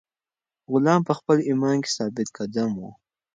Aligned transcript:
غلام 0.71 1.01
په 1.07 1.13
خپل 1.19 1.37
ایمان 1.49 1.77
کې 1.83 1.89
ثابت 1.97 2.27
قدم 2.37 2.69
و. 2.75 2.81